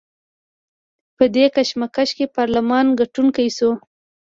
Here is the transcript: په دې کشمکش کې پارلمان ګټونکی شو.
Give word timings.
په 1.17 1.23
دې 1.35 1.45
کشمکش 1.55 2.09
کې 2.17 2.25
پارلمان 2.37 2.85
ګټونکی 2.99 3.47
شو. 3.57 3.71